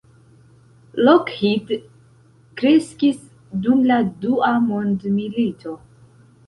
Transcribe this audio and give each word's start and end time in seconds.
Lockheed 1.07 1.67
kreskis 2.63 3.21
dum 3.67 3.87
la 3.93 4.01
Dua 4.27 4.53
mondmilito. 4.67 5.81